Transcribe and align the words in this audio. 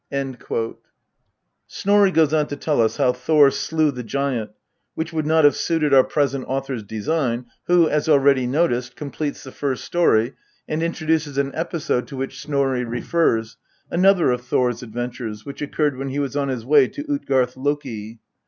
Snorri 1.67 2.09
goes 2.09 2.33
on 2.33 2.47
to 2.47 2.55
tell 2.55 2.81
how 2.89 3.13
Thor 3.13 3.51
slew 3.51 3.91
the 3.91 4.01
giant, 4.01 4.49
which 4.95 5.13
would 5.13 5.27
not 5.27 5.43
have 5.43 5.55
suited 5.55 5.93
our 5.93 6.03
present 6.03 6.43
author's 6.47 6.81
design, 6.81 7.45
who, 7.67 7.87
as 7.87 8.09
already 8.09 8.47
noticed, 8.47 8.95
completes 8.95 9.43
the 9.43 9.51
first 9.51 9.83
story 9.85 10.33
and 10.67 10.81
introduces 10.81 11.37
an 11.37 11.51
episode 11.53 12.07
to 12.07 12.17
which 12.17 12.41
Snorri 12.41 12.83
refers, 12.83 13.57
another 13.91 14.31
of 14.31 14.41
Thor's 14.43 14.81
adventures, 14.81 15.45
which 15.45 15.61
occurred 15.61 15.95
when 15.95 16.09
he 16.09 16.17
was 16.17 16.35
on 16.35 16.47
his 16.47 16.65
way 16.65 16.87
to 16.87 17.03
Utgarth 17.03 17.55
loki. 17.55 18.19